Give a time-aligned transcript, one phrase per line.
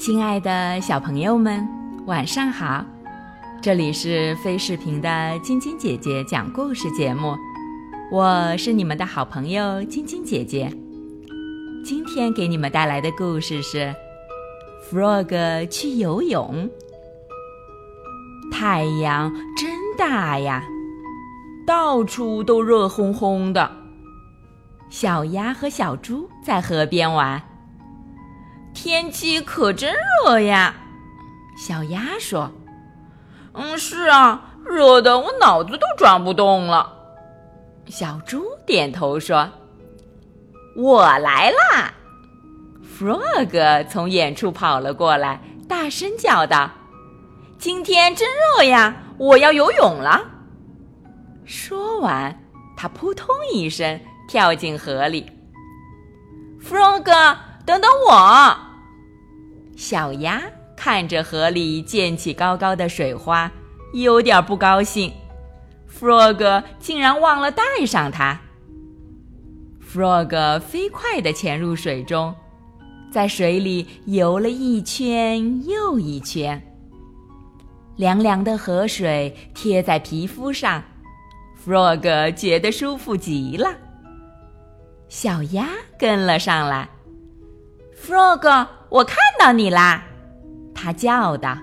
[0.00, 1.68] 亲爱的小朋友们，
[2.06, 2.82] 晚上好！
[3.60, 7.36] 这里是飞视频的晶晶姐姐讲故事节目，
[8.10, 10.74] 我是你们的好朋友晶晶姐姐。
[11.84, 13.94] 今天给你们带来的故事是
[14.90, 16.70] 《Frog 去游泳》。
[18.50, 20.64] 太阳真大呀，
[21.66, 23.70] 到处都热烘烘的。
[24.88, 27.49] 小鸭和小猪在河边玩。
[28.82, 29.94] 天气可真
[30.24, 30.74] 热呀，
[31.54, 32.50] 小鸭说
[33.52, 36.90] ：“嗯，是啊，热的我脑子都转不动了。”
[37.88, 39.50] 小猪点头说
[40.74, 41.92] ：“我来啦
[42.98, 46.70] ！”Frog 从远处跑了过来，大声叫道
[47.60, 50.22] ：“今天真热呀，我要游泳了！”
[51.44, 52.34] 说完，
[52.78, 55.30] 他扑通一声跳进河里。
[56.64, 57.36] Frog。
[57.66, 58.56] 等等我，
[59.80, 60.42] 小鸭
[60.76, 63.50] 看着河里溅起高高的水花，
[63.94, 65.10] 有点不高兴。
[65.90, 68.38] Frog 竟然忘了带上它。
[69.82, 72.34] Frog 飞快地潜入水中，
[73.10, 76.62] 在水里游了一圈又一圈。
[77.96, 80.82] 凉凉的河水贴在皮肤上
[81.64, 83.74] ，Frog 觉得舒服极了。
[85.08, 86.86] 小鸭跟了上来。
[87.98, 90.02] Frog，我看到你啦！
[90.74, 91.56] 他叫道。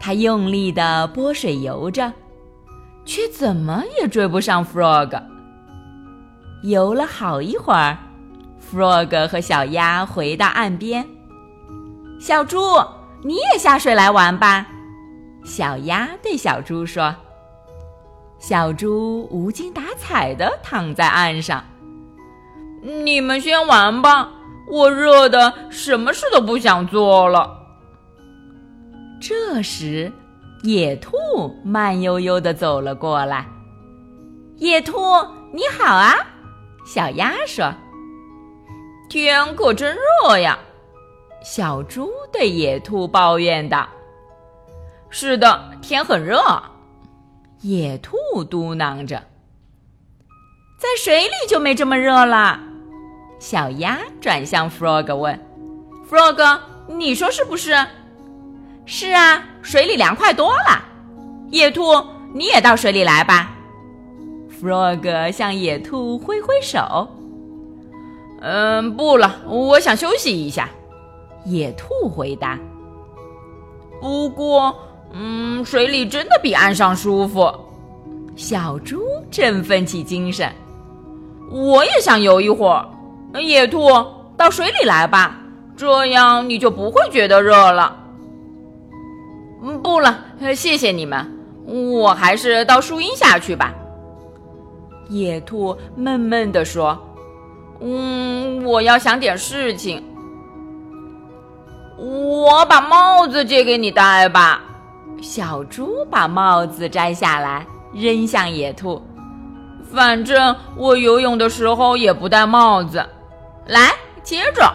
[0.00, 2.12] 他用力的拨水游着，
[3.04, 5.20] 却怎么也追不上 Frog。
[6.62, 7.96] 游了好一会儿
[8.70, 11.04] ，Frog 和小鸭回到岸边。
[12.20, 12.58] 小猪，
[13.24, 14.66] 你也下水来玩吧！
[15.44, 17.14] 小鸭对小猪说。
[18.38, 21.64] 小猪无精打采的躺在岸上。
[22.82, 24.30] 你们先玩吧。
[24.70, 27.58] 我热的什么事都不想做了。
[29.20, 30.12] 这时，
[30.62, 31.16] 野兔
[31.64, 33.46] 慢悠悠的走了过来。
[34.56, 34.98] 野兔，
[35.52, 36.14] 你好啊！
[36.84, 37.72] 小鸭说
[39.08, 40.58] ：“天可真热呀！”
[41.42, 43.88] 小猪对野兔抱怨道
[45.10, 46.40] ：“是的，天很热。”
[47.62, 48.16] 野兔
[48.48, 49.22] 嘟囔着
[50.78, 52.60] ：“在水里就没这么热了。”
[53.38, 55.38] 小鸭转向 Frog 问
[56.10, 57.74] ：“Frog，你说是不是
[58.84, 60.84] ？”“是啊，水里凉快多了。
[61.50, 61.82] ”“野兔，
[62.34, 63.54] 你也到水里来吧。
[64.60, 67.08] ”Frog 向野兔挥挥手。
[68.42, 70.68] “嗯，不了，我想休息一下。”
[71.46, 72.58] 野兔回答。
[74.02, 74.74] “不过，
[75.12, 77.52] 嗯，水里真的比岸上舒服。”
[78.34, 80.50] 小猪振奋起精神
[81.50, 82.88] ：“我也想游一会儿。”
[83.34, 83.88] 野兔，
[84.36, 85.36] 到水里来吧，
[85.76, 87.96] 这样你就不会觉得热了。
[89.82, 90.16] 不了，
[90.54, 91.26] 谢谢你们，
[91.66, 93.74] 我还是到树荫下去吧。
[95.08, 96.98] 野兔闷闷地说
[97.80, 100.02] ：“嗯，我要想点事情。
[101.96, 104.62] 我把帽子借给你戴吧。”
[105.20, 109.02] 小猪把帽子摘下来，扔向野兔。
[109.90, 113.04] 反正我游泳的时候也不戴帽子。
[113.68, 114.74] 来，接着。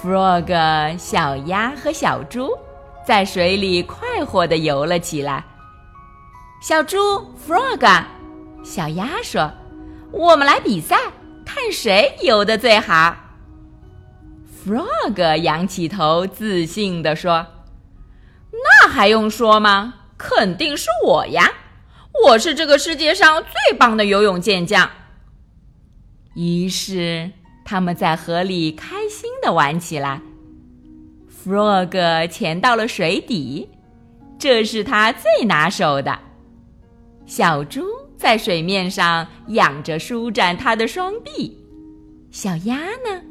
[0.00, 2.56] Frog、小鸭和小猪
[3.04, 5.44] 在水里快活地游了起来。
[6.62, 6.96] 小猪
[7.46, 8.04] ，Frog，
[8.62, 9.50] 小鸭说
[10.12, 10.96] ：“我们来比赛，
[11.44, 13.16] 看谁游的最好。
[14.64, 17.46] ”Frog 仰起头，自信地说
[18.82, 19.94] ：“那还用说吗？
[20.16, 21.50] 肯定是我呀！
[22.26, 24.88] 我是这个世界上最棒的游泳健将。”
[26.34, 27.30] 于是，
[27.64, 30.20] 他们在河里开心的玩起来。
[31.44, 33.68] Frog 潜到了水底，
[34.38, 36.18] 这是他最拿手的。
[37.26, 37.84] 小猪
[38.16, 41.64] 在水面上仰着舒展它的双臂。
[42.30, 43.22] 小鸭呢？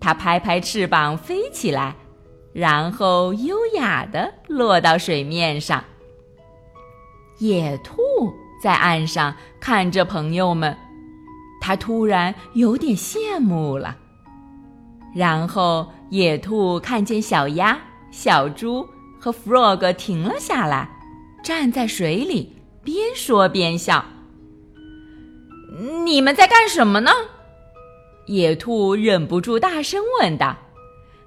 [0.00, 1.94] 它拍拍翅膀飞起来，
[2.52, 5.84] 然后优雅的落到水面上。
[7.38, 8.00] 野兔
[8.62, 10.74] 在岸上看着朋友们。
[11.70, 13.96] 他突然有点羡慕了，
[15.14, 17.78] 然后野兔看见小鸭、
[18.10, 18.84] 小猪
[19.20, 20.90] 和 Frog 停了下来，
[21.44, 24.04] 站在水里，边说边笑。
[26.04, 27.12] 你们在干什么呢？
[28.26, 30.56] 野兔忍不住大声问道：“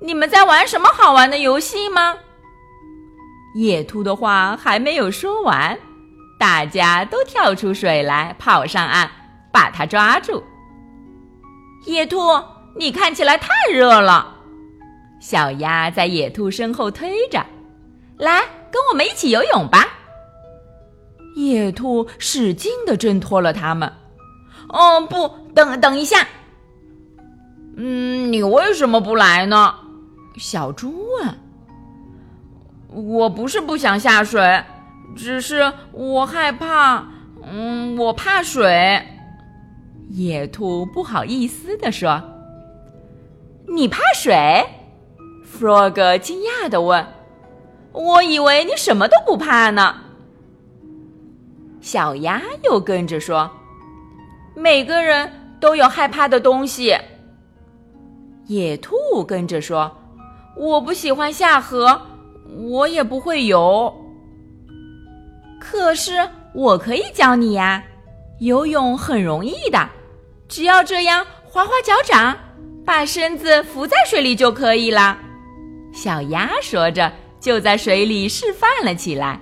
[0.00, 2.16] 你们在玩什么好玩的游戏吗？”
[3.58, 5.76] 野兔的话还没有说完，
[6.38, 9.10] 大家都跳出水来，跑上岸。
[9.52, 10.42] 把它抓住，
[11.86, 12.18] 野兔，
[12.76, 14.34] 你看起来太热了。
[15.20, 17.44] 小鸭在野兔身后推着，
[18.18, 18.40] 来，
[18.70, 19.86] 跟我们一起游泳吧。
[21.34, 23.92] 野兔使劲的挣脱了他们。
[24.68, 26.26] 哦，不，等等一下。
[27.76, 29.74] 嗯，你为什么不来呢？
[30.36, 31.38] 小猪问。
[32.88, 34.62] 我不是不想下水，
[35.16, 37.06] 只是我害怕。
[37.42, 39.02] 嗯，我怕水。
[40.10, 42.22] 野兔不好意思地说
[43.68, 44.34] ：“你怕水
[45.44, 47.06] ？”Frog 惊讶地问
[47.92, 49.96] ：“我以为你什么都不怕呢。”
[51.80, 53.50] 小鸭又跟着说
[54.56, 56.96] ：“每个人都有害怕的东西。”
[58.48, 58.96] 野兔
[59.26, 59.94] 跟着说
[60.56, 62.00] ：“我不喜欢下河，
[62.70, 63.94] 我也不会游。
[65.60, 66.12] 可是
[66.54, 67.84] 我可以教你呀，
[68.40, 69.86] 游泳很容易的。”
[70.48, 72.36] 只要这样划划脚掌，
[72.84, 75.18] 把身子浮在水里就可以了。
[75.92, 79.40] 小鸭说着，就在水里示范了起来。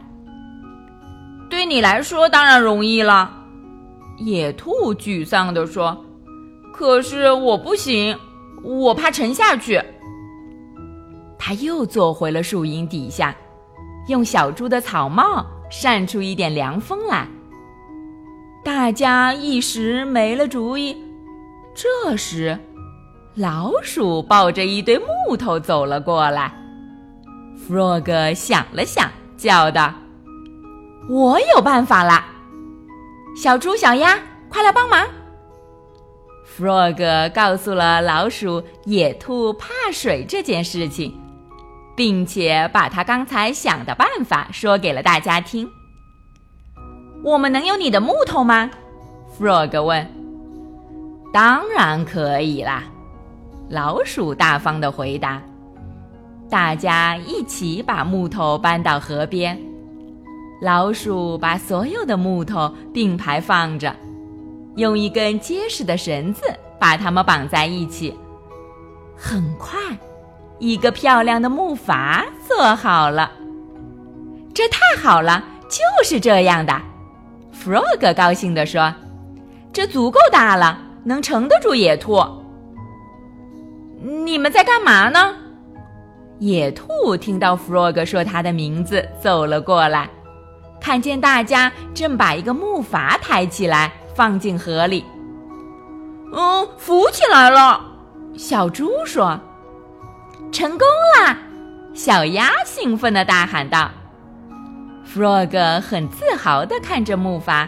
[1.49, 3.31] 对你来说当然容易了，
[4.19, 6.05] 野兔沮丧地说
[6.75, 8.19] ：“可是我不行，
[8.65, 9.81] 我怕沉下去。”
[11.39, 13.35] 他又坐回了树荫底下，
[14.09, 17.29] 用小猪的草帽扇出一点凉风来。
[18.67, 20.97] 大家一时没了主意。
[21.73, 22.59] 这时，
[23.37, 26.53] 老鼠抱着一堆木头走了过来。
[27.57, 29.95] Frog 想了想，叫道
[31.09, 32.27] ：“我有办法啦！
[33.37, 34.19] 小猪、小鸭，
[34.49, 35.07] 快来帮忙
[36.59, 41.17] ！”Frog 告诉了老鼠野兔怕水这件事情，
[41.95, 45.71] 并且把他刚才想的办法说给了大家听。
[47.27, 48.71] 我们能有你的木头吗
[49.37, 50.07] ？Frog 问。
[51.33, 52.85] 当然可以啦，
[53.69, 55.43] 老鼠大方的回答。
[56.49, 59.61] 大家一起把木头搬到河边，
[60.63, 63.93] 老鼠把所有的木头并排放着，
[64.77, 66.43] 用一根结实的绳子
[66.79, 68.17] 把它们绑在一起。
[69.17, 69.81] 很快，
[70.61, 73.33] 一个漂亮的木筏做好了。
[74.55, 76.81] 这太好了，就是这样的。
[77.67, 78.95] Frog 高兴地说
[79.75, 82.25] ：“这足够大了，能撑得住野兔。”
[84.25, 85.35] 你们在干嘛呢？
[86.39, 90.09] 野兔听到 Frog 说他的名字，走了过来，
[90.81, 95.05] 看见大家正把一个木筏抬起来放进河里。
[96.33, 97.85] 嗯，浮起来了。
[98.37, 99.41] 小猪说
[100.53, 100.87] ：“成功
[101.19, 101.37] 啦！”
[101.93, 103.91] 小鸭兴奋的大喊道。
[105.07, 107.67] Frog 很自豪地看着木筏，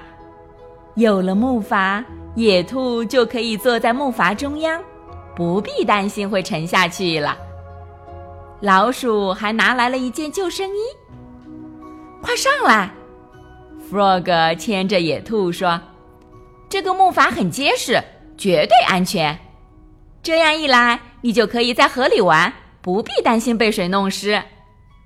[0.96, 2.05] 有了木筏，
[2.35, 4.82] 野兔就可以坐在木筏中央，
[5.35, 7.38] 不必担心会沉下去了。
[8.61, 10.81] 老鼠还拿来了一件救生衣，
[12.20, 12.91] 快上来
[13.91, 15.81] ！Frog 牵着野兔说
[16.69, 18.03] ：“这个木筏很结实，
[18.36, 19.39] 绝对安全。
[20.22, 24.43] 这样一来，你就可以在河里玩，不必担心被水弄湿，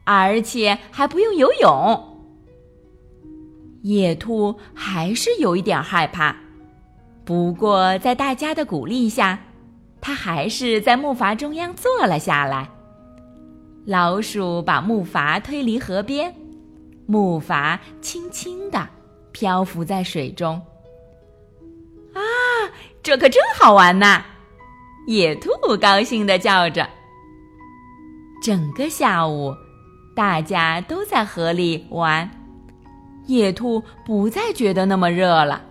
[0.05, 2.09] 而且还不用游泳。”
[3.83, 6.35] 野兔还是有一点害怕，
[7.25, 9.39] 不过在大家的鼓励下，
[10.01, 12.69] 它还是在木筏中央坐了下来。
[13.85, 16.33] 老鼠把木筏推离河边，
[17.07, 18.89] 木筏轻轻地
[19.33, 20.55] 漂浮在水中。
[22.15, 22.23] 啊，
[23.03, 24.23] 这可真好玩呐！
[25.09, 26.89] 野兔高兴地叫着。
[28.41, 29.53] 整个下午，
[30.15, 32.31] 大家都在河里玩。
[33.27, 35.63] 野兔不再觉得那么热了，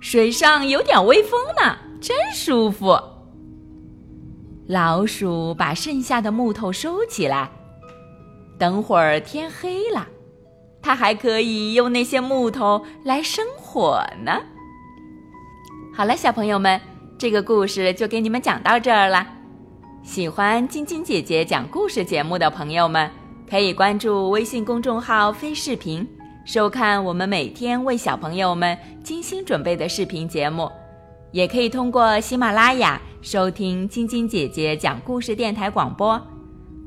[0.00, 2.98] 水上有点微风呢，真舒服。
[4.66, 7.50] 老鼠把剩下的木头收起来，
[8.58, 10.06] 等会儿天黑了，
[10.80, 14.40] 它还可以用那些木头来生火呢。
[15.92, 16.80] 好了，小朋友们，
[17.18, 19.26] 这个故事就给你们讲到这儿了。
[20.02, 23.19] 喜欢晶晶姐姐讲故事节目的朋友们。
[23.50, 26.06] 可以关注微信公众号“飞视频”，
[26.46, 30.70] 收看我们每天为小朋友们精心准备的视频节目。
[31.32, 36.20] 也可以通过喜马拉雅收听晶晶姐姐讲故事电台广播。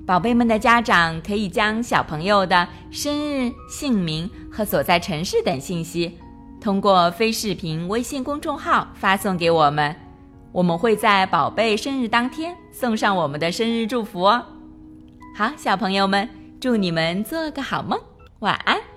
[0.07, 6.17] 宝贝们的家长可以将小朋友的生日、姓名和所在城市等信息，
[6.61, 9.93] 通过飞视频微信公众号发送给我们，
[10.53, 14.41] 我们会在宝贝生日当天送上我们的生日祝福哦。
[15.35, 16.42] 好，小朋友们。
[16.63, 17.99] 祝你们做个好梦，
[18.39, 18.92] 晚安。